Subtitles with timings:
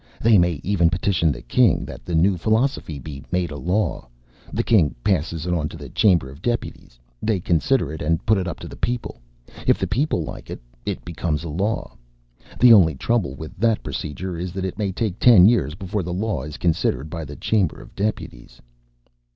[0.19, 4.07] They may even petition the King that the new philosophy be made a law.
[4.51, 6.97] The King passes it on to the Chamber of Deputies.
[7.21, 9.21] They consider it and put it up to the people.
[9.67, 11.95] If the people like it, it becomes a law.
[12.59, 16.13] The only trouble with that procedure is that it may take ten years before the
[16.13, 18.59] law is considered by the Chamber of Deputies."